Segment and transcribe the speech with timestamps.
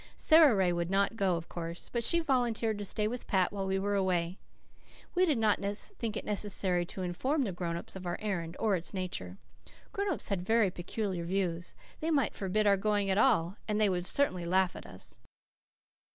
[0.15, 3.67] Sara Ray would not go, of course, but she volunteered to stay with Pat while
[3.67, 4.39] we were away.
[5.13, 8.75] We did not think it necessary to inform the grown ups of our errand, or
[8.75, 9.37] its nature.
[9.91, 11.75] Grown ups had such peculiar views.
[11.99, 15.19] They might forbid our going at all and they would certainly laugh at us.